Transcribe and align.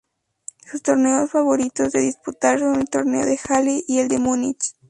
Sus 0.65 0.81
torneos 0.81 1.29
favoritos 1.29 1.91
de 1.91 1.99
disputar 2.01 2.57
son 2.57 2.75
el 2.77 2.89
Torneo 2.89 3.23
de 3.23 3.37
Halle 3.47 3.83
y 3.87 3.99
el 3.99 4.07
de 4.07 4.17
Munich. 4.17 4.73